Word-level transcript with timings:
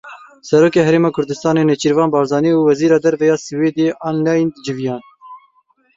Serokê 0.47 0.81
Herêma 0.87 1.11
Kurdistanê 1.15 1.63
Nêçîrvan 1.69 2.09
Barzanî 2.15 2.51
û 2.57 2.59
Wezîra 2.67 2.97
Derve 3.05 3.25
ya 3.31 3.37
Swêdê 3.45 3.87
Ann 4.07 4.17
Linde 4.25 4.59
civiyan. 4.65 5.01